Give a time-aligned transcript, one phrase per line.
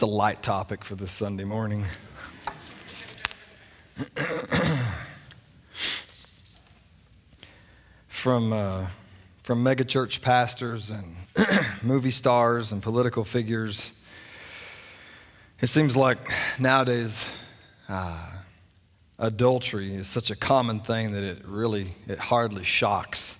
[0.00, 1.84] just a light topic for this Sunday morning.
[8.08, 8.86] from, uh,
[9.42, 11.16] from megachurch pastors and
[11.82, 13.90] movie stars and political figures,
[15.60, 17.28] it seems like nowadays
[17.86, 18.26] uh,
[19.18, 23.36] adultery is such a common thing that it really, it hardly shocks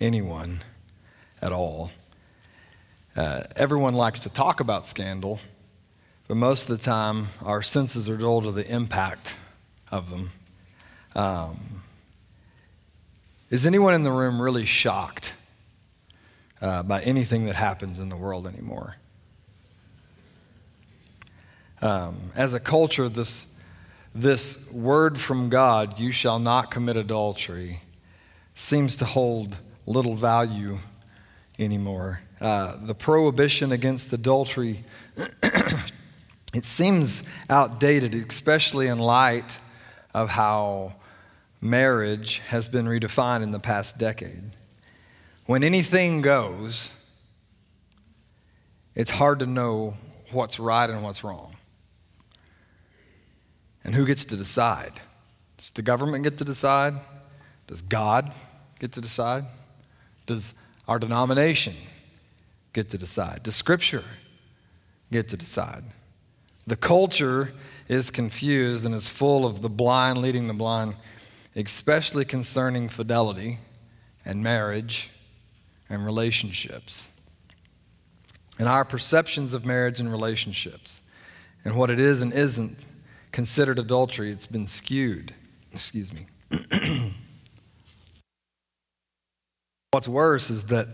[0.00, 0.64] anyone
[1.40, 1.92] at all.
[3.14, 5.38] Uh, everyone likes to talk about scandal,
[6.30, 9.34] but most of the time our senses are dull to the impact
[9.90, 10.30] of them.
[11.16, 11.82] Um,
[13.50, 15.34] is anyone in the room really shocked
[16.62, 18.94] uh, by anything that happens in the world anymore?
[21.82, 23.46] Um, as a culture, this,
[24.14, 27.80] this word from God, you shall not commit adultery,
[28.54, 30.78] seems to hold little value
[31.58, 32.20] anymore.
[32.40, 34.84] Uh, the prohibition against adultery,
[36.54, 39.58] it seems outdated, especially in light
[40.12, 40.94] of how
[41.60, 44.42] marriage has been redefined in the past decade.
[45.46, 46.90] When anything goes,
[48.94, 49.94] it's hard to know
[50.32, 51.56] what's right and what's wrong.
[53.84, 55.00] And who gets to decide?
[55.58, 56.94] Does the government get to decide?
[57.66, 58.32] Does God
[58.78, 59.44] get to decide?
[60.26, 60.54] Does
[60.88, 61.74] our denomination
[62.72, 63.42] get to decide?
[63.42, 64.04] Does Scripture
[65.10, 65.84] get to decide?
[66.70, 67.52] The culture
[67.88, 70.94] is confused and is full of the blind leading the blind,
[71.56, 73.58] especially concerning fidelity
[74.24, 75.10] and marriage
[75.88, 77.08] and relationships.
[78.56, 81.02] And our perceptions of marriage and relationships
[81.64, 82.78] and what it is and isn't
[83.32, 85.34] considered adultery, it's been skewed.
[85.72, 86.28] Excuse me.
[89.90, 90.86] What's worse is that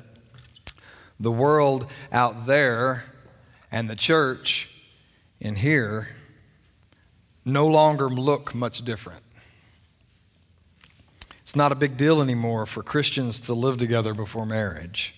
[1.20, 3.04] the world out there
[3.70, 4.70] and the church
[5.46, 6.08] in here
[7.44, 9.22] no longer look much different.
[11.42, 15.14] It's not a big deal anymore for Christians to live together before marriage.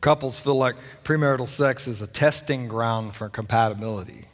[0.00, 4.28] Couples feel like premarital sex is a testing ground for compatibility.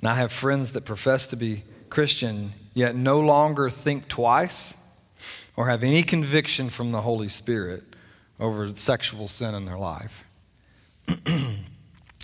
[0.00, 4.74] And I have friends that profess to be Christian, yet no longer think twice
[5.56, 7.84] or have any conviction from the Holy Spirit
[8.40, 10.24] over sexual sin in their life.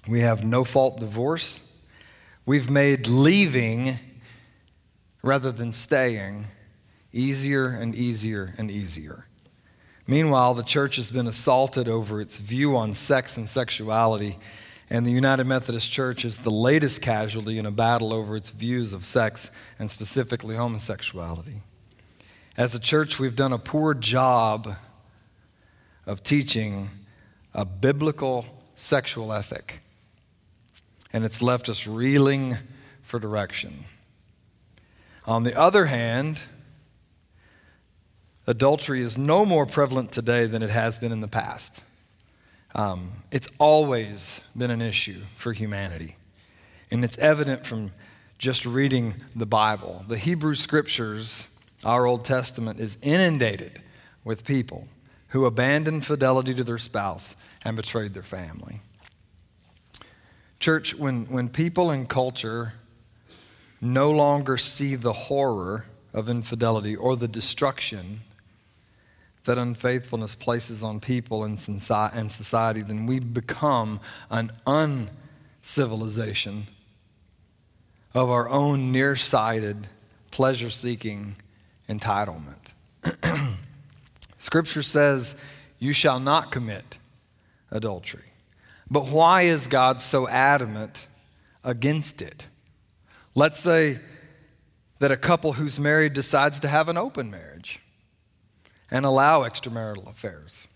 [0.09, 1.61] we have no fault divorce.
[2.45, 3.99] We've made leaving
[5.23, 6.47] rather than staying
[7.13, 9.27] easier and easier and easier.
[10.07, 14.39] Meanwhile, the church has been assaulted over its view on sex and sexuality,
[14.91, 18.93] and the United Methodist Church is the latest casualty in a battle over its views
[18.93, 21.63] of sex and specifically homosexuality.
[22.57, 24.75] As a church, we've done a poor job
[26.05, 26.91] of teaching
[27.55, 29.81] a biblical sexual ethic,
[31.13, 32.57] and it's left us reeling
[33.03, 33.85] for direction.
[35.27, 36.45] On the other hand,
[38.47, 41.83] adultery is no more prevalent today than it has been in the past.
[42.75, 46.17] Um, it's always been an issue for humanity,
[46.91, 47.93] and it's evident from
[48.39, 50.05] just reading the Bible.
[50.09, 51.47] The Hebrew scriptures
[51.85, 53.83] our Old Testament is inundated
[54.25, 54.89] with people
[55.29, 57.35] who abandoned fidelity to their spouse
[57.65, 58.81] and betrayed their family.
[60.63, 62.75] Church, when, when people in culture
[63.81, 68.21] no longer see the horror of infidelity or the destruction
[69.43, 73.99] that unfaithfulness places on people and society, then we become
[74.31, 76.69] an uncivilization
[78.15, 79.89] of our own nearsighted,
[80.31, 81.35] pleasure seeking
[81.89, 82.73] entitlement.
[84.39, 85.35] Scripture says,
[85.81, 86.99] You shall not commit
[87.73, 88.32] adultery.
[88.93, 91.07] But why is God so adamant
[91.65, 92.47] against it?
[93.35, 94.01] Let's say
[94.99, 97.81] that a couple who's married decides to have an open marriage
[98.91, 100.69] and allow extramarital affairs.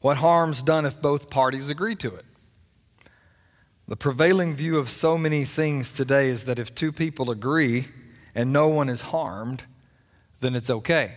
[0.00, 2.24] What harm's done if both parties agree to it?
[3.88, 7.88] The prevailing view of so many things today is that if two people agree
[8.36, 9.64] and no one is harmed,
[10.38, 11.16] then it's okay.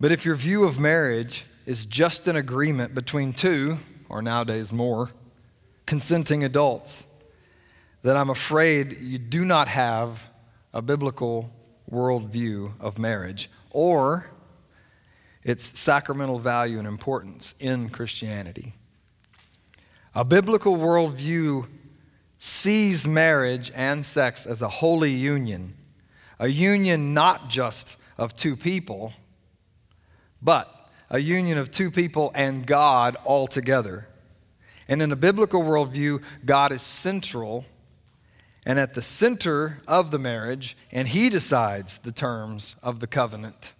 [0.00, 3.78] But if your view of marriage is just an agreement between two,
[4.12, 5.10] or nowadays more,
[5.86, 7.04] consenting adults,
[8.02, 10.28] that I'm afraid you do not have
[10.72, 11.50] a biblical
[11.90, 14.26] worldview of marriage or
[15.42, 18.74] its sacramental value and importance in Christianity.
[20.14, 21.66] A biblical worldview
[22.38, 25.74] sees marriage and sex as a holy union
[26.42, 29.12] a union not just of two people,
[30.42, 30.81] but
[31.12, 34.08] a union of two people and God altogether.
[34.88, 37.66] And in a biblical worldview, God is central
[38.64, 43.74] and at the center of the marriage, and He decides the terms of the covenant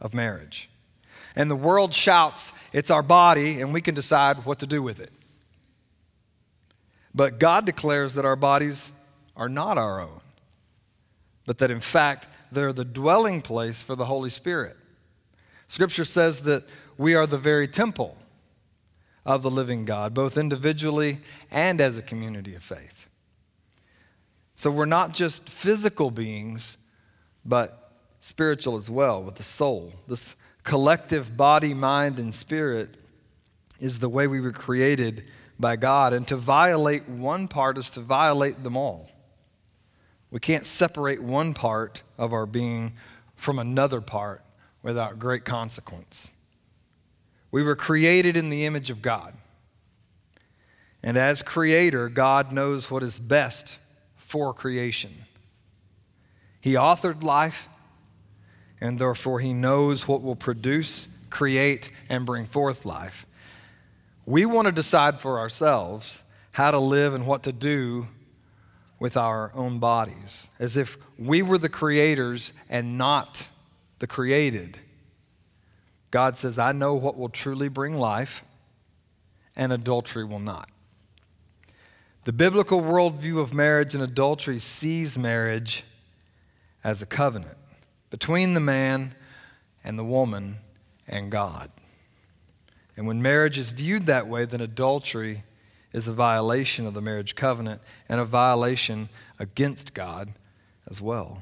[0.00, 0.68] of marriage.
[1.36, 5.00] And the world shouts, It's our body, and we can decide what to do with
[5.00, 5.12] it.
[7.14, 8.90] But God declares that our bodies
[9.36, 10.20] are not our own,
[11.46, 14.76] but that in fact they're the dwelling place for the Holy Spirit.
[15.74, 16.62] Scripture says that
[16.96, 18.16] we are the very temple
[19.26, 21.18] of the living God, both individually
[21.50, 23.08] and as a community of faith.
[24.54, 26.76] So we're not just physical beings,
[27.44, 27.90] but
[28.20, 29.94] spiritual as well, with the soul.
[30.06, 32.90] This collective body, mind, and spirit
[33.80, 35.24] is the way we were created
[35.58, 36.12] by God.
[36.12, 39.10] And to violate one part is to violate them all.
[40.30, 42.92] We can't separate one part of our being
[43.34, 44.43] from another part
[44.84, 46.30] without great consequence.
[47.50, 49.34] We were created in the image of God.
[51.02, 53.78] And as creator, God knows what is best
[54.14, 55.12] for creation.
[56.60, 57.68] He authored life,
[58.80, 63.26] and therefore he knows what will produce, create, and bring forth life.
[64.26, 66.22] We want to decide for ourselves
[66.52, 68.08] how to live and what to do
[68.98, 73.48] with our own bodies, as if we were the creators and not
[74.04, 74.76] the created.
[76.10, 78.44] God says, I know what will truly bring life,
[79.56, 80.68] and adultery will not.
[82.24, 85.84] The biblical worldview of marriage and adultery sees marriage
[86.84, 87.56] as a covenant
[88.10, 89.14] between the man
[89.82, 90.58] and the woman
[91.08, 91.70] and God.
[92.98, 95.44] And when marriage is viewed that way, then adultery
[95.94, 97.80] is a violation of the marriage covenant
[98.10, 99.08] and a violation
[99.38, 100.34] against God
[100.90, 101.40] as well.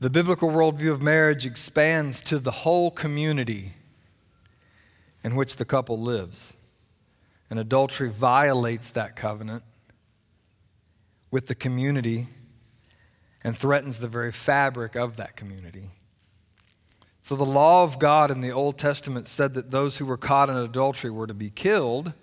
[0.00, 3.74] The biblical worldview of marriage expands to the whole community
[5.22, 6.54] in which the couple lives.
[7.50, 9.62] And adultery violates that covenant
[11.30, 12.28] with the community
[13.44, 15.90] and threatens the very fabric of that community.
[17.20, 20.48] So, the law of God in the Old Testament said that those who were caught
[20.48, 22.14] in adultery were to be killed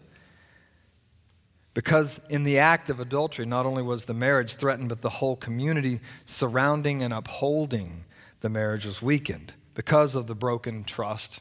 [1.78, 5.36] because in the act of adultery, not only was the marriage threatened, but the whole
[5.36, 8.04] community surrounding and upholding
[8.40, 11.40] the marriage was weakened because of the broken trust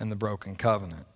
[0.00, 1.06] and the broken covenant.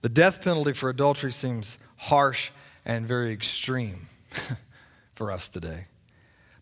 [0.00, 2.52] The death penalty for adultery seems harsh
[2.84, 4.08] and very extreme
[5.14, 5.88] for us today.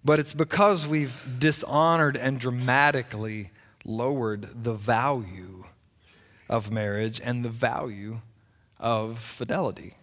[0.02, 3.50] But it's because we've dishonored and dramatically
[3.84, 5.66] lowered the value
[6.48, 8.22] of marriage and the value
[8.80, 9.97] of fidelity.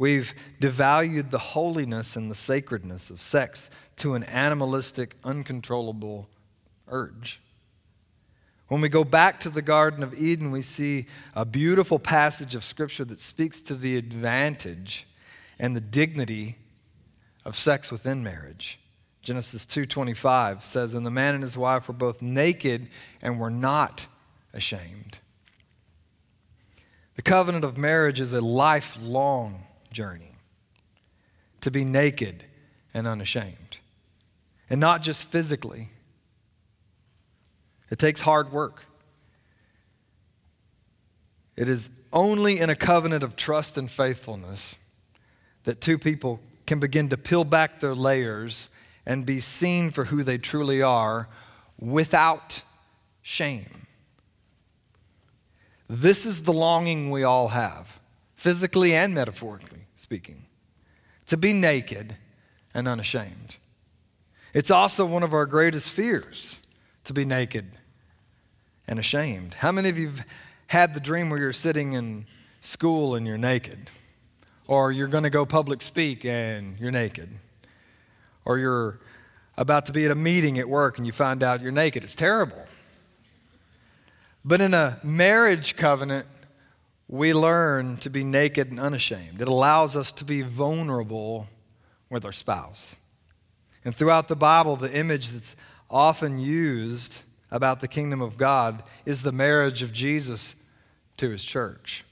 [0.00, 0.32] We've
[0.62, 6.30] devalued the holiness and the sacredness of sex to an animalistic, uncontrollable
[6.88, 7.38] urge.
[8.68, 11.04] When we go back to the Garden of Eden, we see
[11.34, 15.06] a beautiful passage of Scripture that speaks to the advantage
[15.58, 16.56] and the dignity
[17.44, 18.80] of sex within marriage.
[19.20, 22.88] Genesis 2:25 says, "And the man and his wife were both naked
[23.20, 24.06] and were not
[24.54, 25.18] ashamed."
[27.16, 30.36] The covenant of marriage is a lifelong journey
[31.60, 32.44] to be naked
[32.94, 33.78] and unashamed.
[34.68, 35.88] And not just physically,
[37.90, 38.84] it takes hard work.
[41.56, 44.76] It is only in a covenant of trust and faithfulness
[45.64, 48.68] that two people can begin to peel back their layers
[49.04, 51.28] and be seen for who they truly are
[51.78, 52.62] without
[53.22, 53.86] shame.
[55.88, 58.00] This is the longing we all have
[58.40, 60.46] physically and metaphorically speaking,
[61.26, 62.16] to be naked
[62.72, 63.56] and unashamed.
[64.54, 66.58] It's also one of our greatest fears
[67.04, 67.66] to be naked
[68.88, 69.52] and ashamed.
[69.52, 70.26] How many of you have
[70.68, 72.24] had the dream where you're sitting in
[72.62, 73.90] school and you're naked?
[74.66, 77.28] Or you're going to go public speak and you're naked?
[78.46, 79.00] Or you're
[79.58, 82.04] about to be at a meeting at work and you find out you're naked?
[82.04, 82.64] It's terrible.
[84.46, 86.26] But in a marriage covenant,
[87.10, 89.42] we learn to be naked and unashamed.
[89.42, 91.48] It allows us to be vulnerable
[92.08, 92.94] with our spouse.
[93.84, 95.56] And throughout the Bible, the image that's
[95.90, 100.54] often used about the kingdom of God is the marriage of Jesus
[101.16, 102.04] to his church.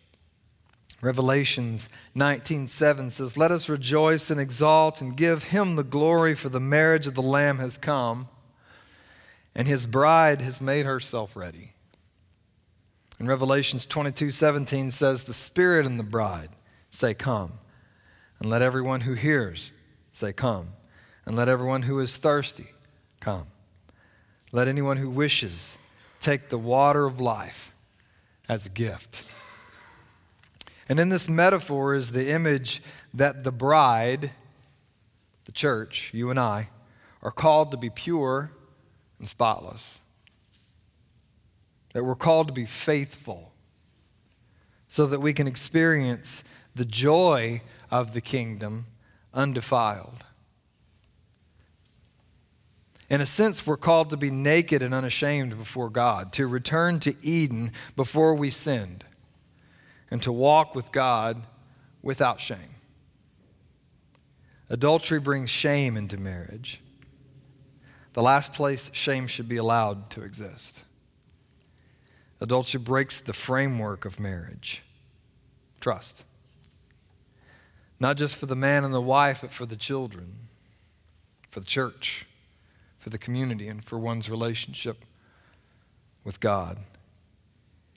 [1.00, 6.58] Revelations 19:7 says, "Let us rejoice and exalt and give him the glory for the
[6.58, 8.28] marriage of the lamb has come,
[9.54, 11.74] and his bride has made herself ready."
[13.18, 16.50] And Revelations 22 17 says, The Spirit and the bride
[16.90, 17.54] say, Come.
[18.38, 19.72] And let everyone who hears
[20.12, 20.70] say, Come.
[21.26, 22.68] And let everyone who is thirsty
[23.20, 23.48] come.
[24.50, 25.76] Let anyone who wishes
[26.20, 27.72] take the water of life
[28.48, 29.24] as a gift.
[30.88, 32.82] And in this metaphor is the image
[33.12, 34.32] that the bride,
[35.44, 36.70] the church, you and I,
[37.22, 38.52] are called to be pure
[39.18, 40.00] and spotless.
[41.92, 43.52] That we're called to be faithful
[44.88, 46.42] so that we can experience
[46.74, 48.86] the joy of the kingdom
[49.34, 50.24] undefiled.
[53.10, 57.14] In a sense, we're called to be naked and unashamed before God, to return to
[57.22, 59.04] Eden before we sinned,
[60.10, 61.42] and to walk with God
[62.02, 62.74] without shame.
[64.68, 66.80] Adultery brings shame into marriage.
[68.12, 70.82] The last place shame should be allowed to exist.
[72.40, 74.82] Adultery breaks the framework of marriage
[75.80, 76.24] trust.
[78.00, 80.48] Not just for the man and the wife, but for the children,
[81.50, 82.26] for the church
[83.08, 85.04] for the community and for one's relationship
[86.24, 86.78] with God.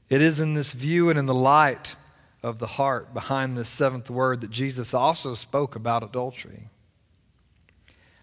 [0.09, 1.95] It is in this view and in the light
[2.43, 6.69] of the heart behind this seventh word that Jesus also spoke about adultery.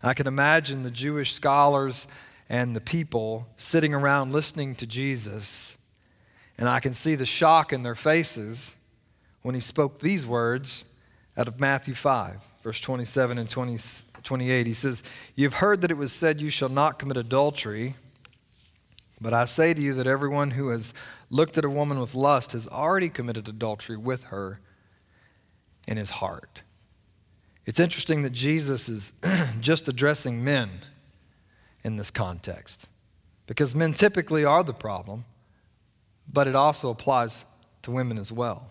[0.03, 2.07] I can imagine the Jewish scholars
[2.49, 5.77] and the people sitting around listening to Jesus,
[6.59, 8.75] and I can see the shock in their faces
[9.43, 10.85] when he spoke these words
[11.37, 13.79] out of Matthew 5, verse 27 and 20,
[14.23, 15.03] 28, he says,
[15.37, 17.95] You've heard that it was said, You shall not commit adultery.
[19.21, 20.95] But I say to you that everyone who has
[21.31, 24.61] looked at a woman with lust has already committed adultery with her
[25.87, 26.63] in his heart.
[27.67, 29.13] It's interesting that Jesus is
[29.61, 30.71] just addressing men
[31.83, 32.87] in this context
[33.47, 35.25] because men typically are the problem,
[36.33, 37.45] but it also applies
[37.83, 38.69] to women as well.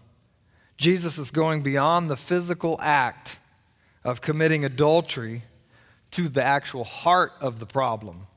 [0.78, 3.40] Jesus is going beyond the physical act
[4.04, 5.44] of committing adultery
[6.12, 8.28] to the actual heart of the problem.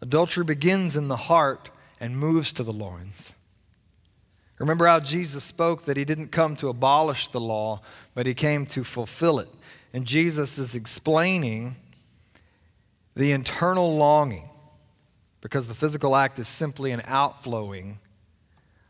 [0.00, 3.32] Adultery begins in the heart and moves to the loins.
[4.58, 7.80] Remember how Jesus spoke that he didn't come to abolish the law,
[8.14, 9.48] but he came to fulfill it.
[9.92, 11.76] And Jesus is explaining
[13.16, 14.49] the internal longing
[15.40, 17.98] because the physical act is simply an outflowing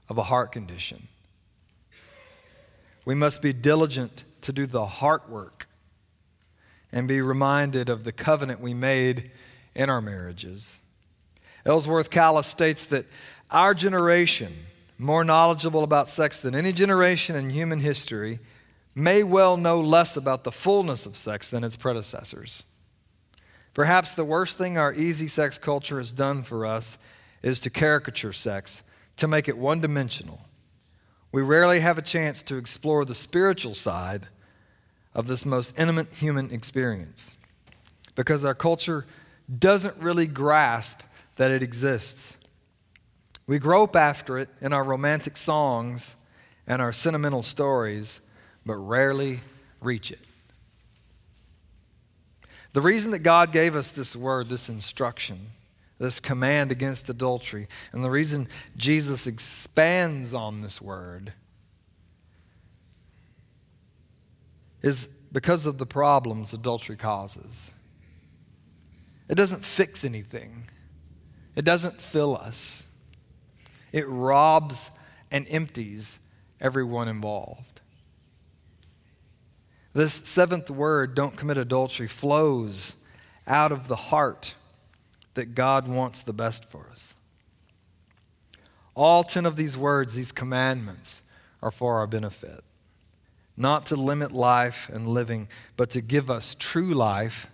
[0.09, 1.09] of a heart condition.
[3.05, 5.69] We must be diligent to do the heart work
[6.93, 9.31] and be reminded of the covenant we made
[9.75, 10.81] in our marriages.
[11.65, 13.07] Ellsworth Kalas states that
[13.51, 14.67] our generation,
[14.99, 18.41] more knowledgeable about sex than any generation in human history,
[18.95, 22.65] may well know less about the fullness of sex than its predecessors.
[23.75, 26.99] Perhaps the worst thing our easy sex culture has done for us
[27.43, 28.83] is to caricature sex,
[29.17, 30.41] to make it one dimensional
[31.33, 34.27] we rarely have a chance to explore the spiritual side
[35.15, 37.31] of this most intimate human experience
[38.17, 39.07] because our culture
[39.59, 41.01] doesn't really grasp
[41.37, 42.35] that it exists.
[43.47, 46.17] We grope after it in our romantic songs
[46.67, 48.21] and our sentimental stories,
[48.67, 49.41] but rarely
[49.81, 50.21] reach it.
[52.73, 55.51] The reason that God gave us this word, this instruction,
[55.99, 57.69] this command against adultery.
[57.93, 61.35] And the reason Jesus expands on this word
[64.83, 67.71] is because of the problems adultery causes.
[69.29, 70.65] It doesn't fix anything,
[71.55, 72.83] it doesn't fill us,
[73.93, 74.91] it robs
[75.31, 76.19] and empties
[76.61, 77.70] everyone involved.
[79.93, 82.95] This seventh word, don't commit adultery, flows
[83.47, 84.55] out of the heart
[85.35, 87.15] that God wants the best for us.
[88.95, 91.23] All 10 of these words, these commandments,
[91.63, 92.61] are for our benefit.
[93.57, 97.49] Not to limit life and living, but to give us true life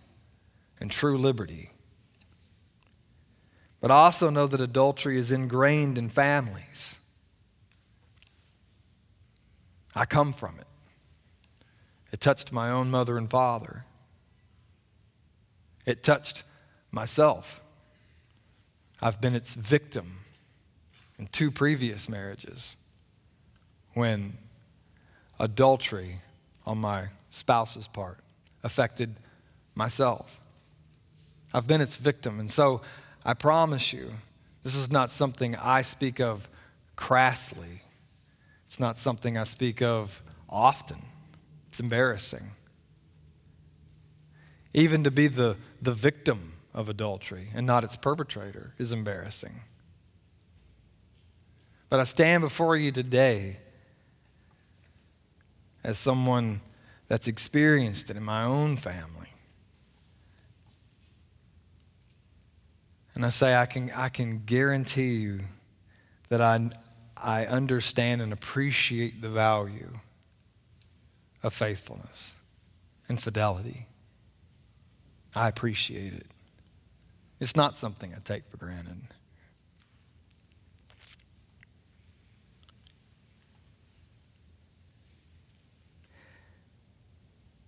[0.79, 1.71] and true liberty.
[3.81, 6.97] But also know that adultery is ingrained in families.
[9.95, 10.67] I come from it.
[12.17, 13.85] It touched my own mother and father.
[15.85, 16.45] It touched
[16.91, 17.63] myself.
[19.03, 20.21] I've been its victim
[21.19, 22.77] in two previous marriages
[23.93, 24.39] when
[25.39, 26.23] adultery
[26.65, 28.21] on my spouse's part
[28.65, 29.17] affected
[29.75, 30.41] myself.
[31.53, 32.41] I've been its victim.
[32.41, 32.81] And so
[33.27, 34.11] I promise you,
[34.63, 36.49] this is not something I speak of
[36.97, 37.83] crassly.
[38.69, 41.03] It's not something I speak of often.
[41.77, 42.53] It's embarrassing.
[44.73, 49.61] Even to be the, the victim of adultery and not its perpetrator is embarrassing.
[51.91, 53.59] But I stand before you today
[55.85, 56.63] as someone
[57.09, 59.35] that's experienced it in my own family.
[63.15, 65.41] And I say, I can, I can guarantee you
[66.31, 66.71] that I,
[67.19, 69.91] I understand and appreciate the value
[71.47, 72.35] of faithfulness
[73.09, 73.87] and fidelity.
[75.33, 76.27] I appreciate it.
[77.39, 78.97] It's not something I take for granted.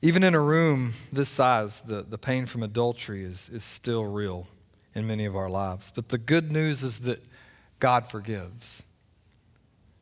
[0.03, 4.49] Even in a room this size, the, the pain from adultery is, is still real
[4.97, 5.93] in many of our lives.
[5.95, 7.25] But the good news is that
[7.79, 8.83] God forgives.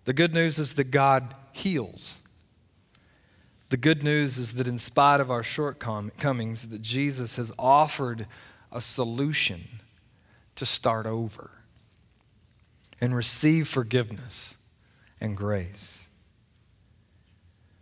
[0.06, 2.16] The good news is that God heals.
[3.68, 8.26] The good news is that in spite of our shortcomings, that Jesus has offered
[8.70, 9.80] a solution
[10.54, 11.50] to start over
[13.00, 14.54] and receive forgiveness
[15.20, 16.06] and grace.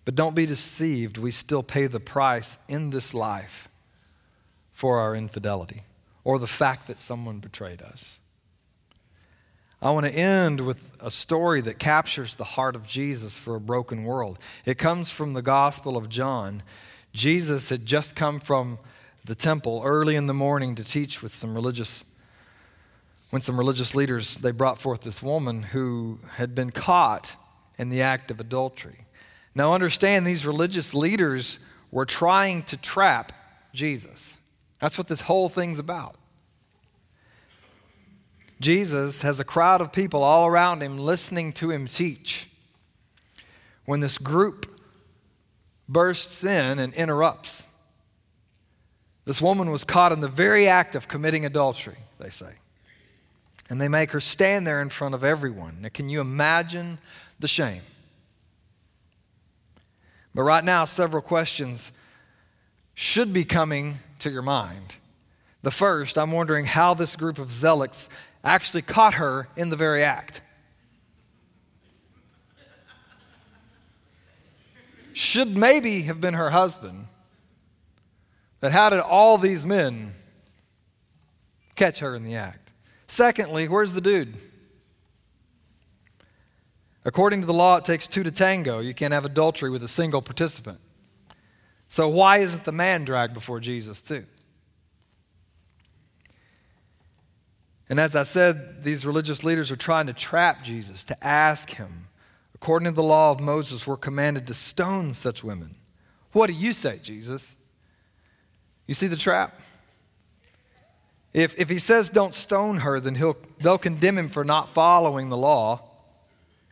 [0.05, 3.69] But don't be deceived, we still pay the price in this life
[4.73, 5.83] for our infidelity
[6.25, 8.19] or the fact that someone betrayed us.
[9.85, 13.61] I want to end with a story that captures the heart of Jesus for a
[13.61, 14.39] broken world.
[14.65, 16.63] It comes from the Gospel of John.
[17.13, 18.79] Jesus had just come from
[19.27, 22.03] the temple early in the morning to teach with some religious
[23.29, 27.37] when some religious leaders they brought forth this woman who had been caught
[27.77, 29.05] in the act of adultery.
[29.55, 31.59] Now, understand these religious leaders
[31.91, 33.33] were trying to trap
[33.75, 34.39] Jesus.
[34.81, 36.17] That's what this whole thing's about.
[38.61, 42.49] Jesus has a crowd of people all around him listening to him teach.
[43.85, 44.81] When this group
[45.89, 47.67] bursts in and interrupts,
[49.25, 52.53] this woman was caught in the very act of committing adultery, they say.
[53.71, 55.79] And they make her stand there in front of everyone.
[55.81, 56.99] Now, can you imagine
[57.41, 57.83] the shame?
[60.35, 61.93] But right now, several questions
[62.95, 64.97] should be coming to your mind.
[65.63, 68.09] The first, I'm wondering how this group of zealots
[68.45, 70.43] actually caught her in the very act.
[75.15, 77.07] Should maybe have been her husband.
[78.61, 80.15] But how did all these men
[81.77, 82.73] catch her in the act?
[83.07, 84.35] Secondly, where's the dude?
[87.05, 88.81] According to the law, it takes two to tango.
[88.81, 90.81] You can't have adultery with a single participant.
[91.89, 94.25] So, why isn't the man dragged before Jesus, too?
[97.89, 102.09] And as I said, these religious leaders are trying to trap Jesus, to ask him.
[102.55, 105.77] According to the law of Moses, we're commanded to stone such women.
[106.33, 107.55] What do you say, Jesus?
[108.87, 109.61] You see the trap?
[111.35, 115.29] If, if he says don't stone her, then he'll, they'll condemn him for not following
[115.29, 115.83] the law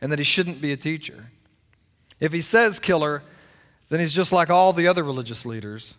[0.01, 1.31] and that he shouldn't be a teacher.
[2.19, 3.23] If he says kill her,
[3.89, 5.95] then he's just like all the other religious leaders,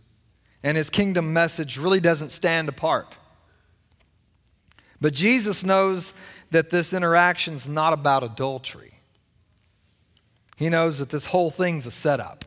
[0.62, 3.16] and his kingdom message really doesn't stand apart.
[5.04, 6.14] But Jesus knows
[6.50, 8.94] that this interaction's not about adultery.
[10.56, 12.46] He knows that this whole thing's a setup.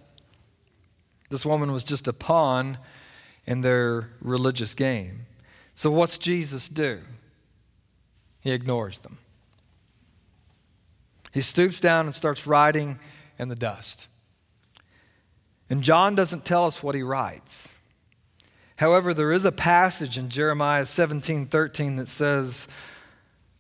[1.30, 2.80] This woman was just a pawn
[3.46, 5.28] in their religious game.
[5.76, 7.02] So, what's Jesus do?
[8.42, 9.20] He ignores them.
[11.36, 12.98] He stoops down and starts writing
[13.38, 14.08] in the dust.
[15.70, 17.72] And John doesn't tell us what he writes.
[18.78, 22.68] However, there is a passage in Jeremiah 17 13 that says,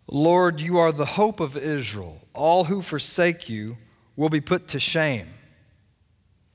[0.08, 2.22] Lord, you are the hope of Israel.
[2.34, 3.78] All who forsake you
[4.16, 5.28] will be put to shame.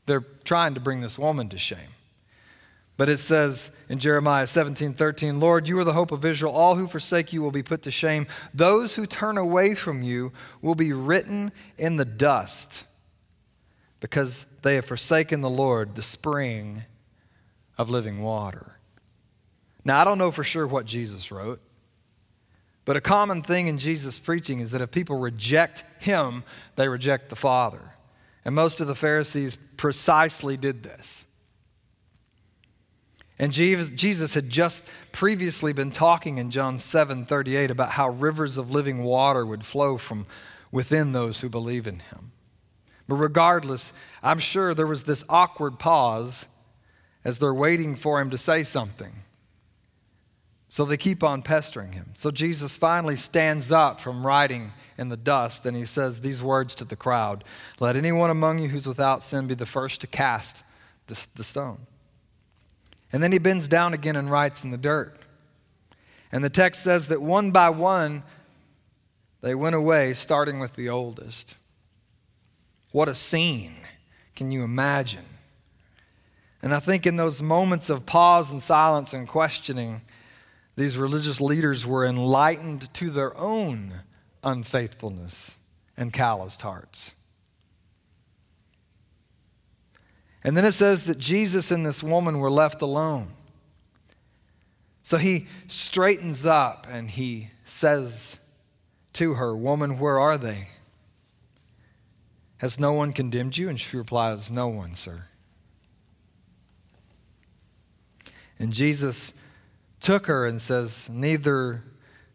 [0.07, 1.91] They're trying to bring this woman to shame.
[2.97, 6.55] But it says in Jeremiah 17 13, Lord, you are the hope of Israel.
[6.55, 8.29] All who forsake you will be put to shame.
[8.55, 12.85] Those who turn away from you will be written in the dust
[13.99, 16.85] because they have forsaken the Lord, the spring
[17.83, 18.79] of living water.
[19.85, 21.61] Now, I don't know for sure what Jesus wrote,
[22.85, 26.45] but a common thing in Jesus' preaching is that if people reject him,
[26.77, 27.83] they reject the Father.
[28.45, 31.25] And most of the Pharisees precisely did this.
[33.39, 38.71] And Jesus had just previously been talking in John 7 38 about how rivers of
[38.71, 40.27] living water would flow from
[40.71, 42.31] within those who believe in him.
[43.09, 43.93] But regardless,
[44.23, 46.47] I'm sure there was this awkward pause
[47.25, 49.13] as they're waiting for him to say something.
[50.69, 52.13] So they keep on pestering him.
[52.15, 56.75] So Jesus finally stands up from writing in the dust and he says these words
[56.77, 57.45] to the crowd
[57.79, 60.63] Let anyone among you who's without sin be the first to cast
[61.09, 61.87] the, the stone.
[63.13, 65.19] And then he bends down again and writes in the dirt.
[66.33, 68.23] And the text says that one by one,
[69.43, 71.57] they went away, starting with the oldest.
[72.93, 73.75] What a scene.
[74.35, 75.27] Can you imagine?
[76.63, 80.03] And I think in those moments of pause and silence and questioning,
[80.77, 83.93] these religious leaders were enlightened to their own
[84.45, 85.57] unfaithfulness
[85.97, 87.15] and calloused hearts.
[90.45, 93.33] And then it says that Jesus and this woman were left alone.
[95.03, 98.39] So he straightens up and he says
[99.15, 100.69] to her, Woman, where are they?
[102.59, 103.69] Has no one condemned you?
[103.69, 105.27] And she replies, No one, sir.
[108.63, 109.35] And Jesus
[110.01, 111.83] took her and says, Neither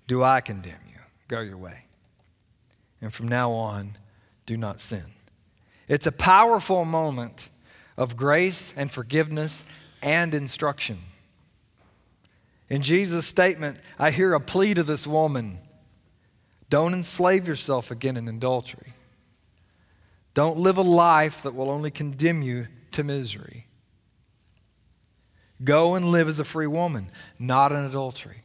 [0.07, 0.99] do I condemn you.
[1.29, 1.85] Go your way.
[3.01, 3.97] And from now on,
[4.45, 5.05] do not sin.
[5.87, 7.49] It's a powerful moment
[7.95, 9.63] of grace and forgiveness
[10.01, 10.99] and instruction.
[12.69, 15.59] In Jesus' statement, I hear a plea to this woman
[16.69, 18.91] don't enslave yourself again in adultery.
[20.33, 23.66] Don't live a life that will only condemn you to misery.
[25.63, 28.43] Go and live as a free woman, not in adultery.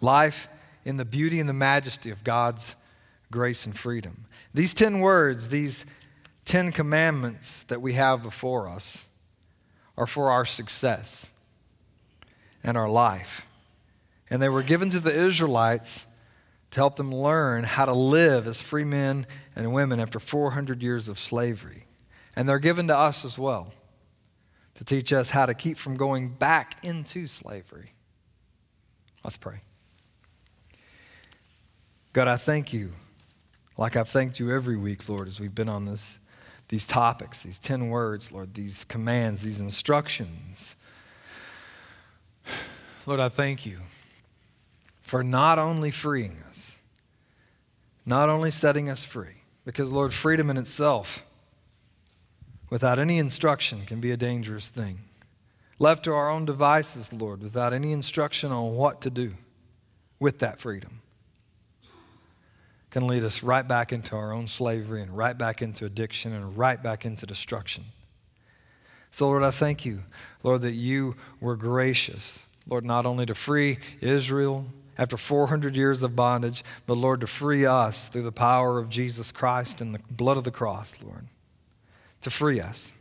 [0.00, 0.48] Life
[0.84, 2.74] in the beauty and the majesty of God's
[3.30, 4.26] grace and freedom.
[4.54, 5.84] These 10 words, these
[6.44, 9.04] 10 commandments that we have before us,
[9.96, 11.26] are for our success
[12.62, 13.46] and our life.
[14.30, 16.06] And they were given to the Israelites
[16.70, 21.08] to help them learn how to live as free men and women after 400 years
[21.08, 21.84] of slavery.
[22.36, 23.72] And they're given to us as well
[24.80, 27.92] to teach us how to keep from going back into slavery.
[29.22, 29.60] Let's pray.
[32.12, 32.90] God, I thank you,
[33.78, 36.18] like I've thanked you every week, Lord, as we've been on this,
[36.68, 40.74] these topics, these 10 words, Lord, these commands, these instructions
[43.06, 43.78] Lord, I thank you
[45.00, 46.76] for not only freeing us,
[48.04, 51.24] not only setting us free, because, Lord, freedom in itself,
[52.70, 55.00] without any instruction, can be a dangerous thing.
[55.78, 59.34] Left to our own devices, Lord, without any instruction on what to do
[60.18, 61.02] with that freedom,
[62.90, 66.56] can lead us right back into our own slavery and right back into addiction and
[66.56, 67.84] right back into destruction.
[69.10, 70.04] So, Lord, I thank you,
[70.42, 76.14] Lord, that you were gracious Lord, not only to free Israel after 400 years of
[76.14, 80.36] bondage, but Lord, to free us through the power of Jesus Christ and the blood
[80.36, 81.26] of the cross, Lord,
[82.22, 82.92] to free us.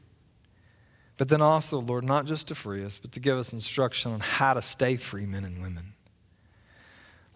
[1.17, 4.21] But then also, Lord, not just to free us, but to give us instruction on
[4.21, 5.93] how to stay free men and women.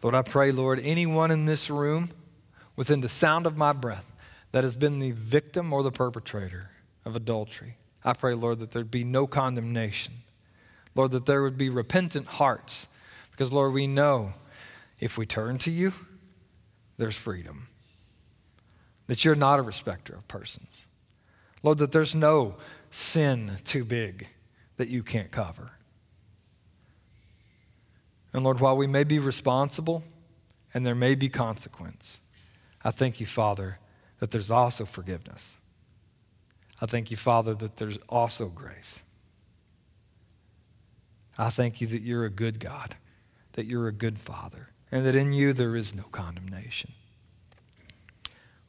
[0.02, 2.12] Lord, I pray, Lord, anyone in this room
[2.76, 4.06] within the sound of my breath
[4.52, 6.70] that has been the victim or the perpetrator
[7.06, 10.14] of adultery, I pray, Lord, that there be no condemnation
[10.96, 12.88] Lord, that there would be repentant hearts.
[13.32, 14.34] Because, Lord, we know
[15.00, 15.94] if we turn to you,
[16.98, 17.68] there's freedom.
[19.08, 20.68] That you're not a respecter of persons.
[21.64, 22.56] Lord, that there's no
[22.92, 24.28] sin too big
[24.78, 25.72] that you can't cover.
[28.34, 30.04] And Lord, while we may be responsible
[30.74, 32.20] and there may be consequence,
[32.84, 33.80] I thank you, Father,
[34.20, 35.58] that there's also forgiveness.
[36.82, 39.02] I thank you, Father, that there's also grace.
[41.38, 42.96] I thank you that you're a good God,
[43.54, 46.94] that you're a good Father, and that in you there is no condemnation.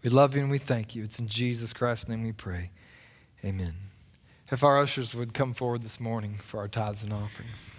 [0.02, 1.02] We love you and we thank you.
[1.02, 2.70] It's in Jesus Christ's name we pray.
[3.44, 3.74] Amen.
[4.50, 7.70] If our ushers would come forward this morning for our tithes and offerings.